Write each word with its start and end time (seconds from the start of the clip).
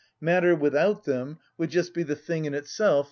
Matter 0.19 0.55
without 0.55 1.03
them 1.03 1.37
would 1.59 1.69
just 1.69 1.93
be 1.93 2.01
the 2.01 2.15
thing 2.15 2.45
in 2.45 2.55
itself, 2.55 2.95
_i. 2.95 2.99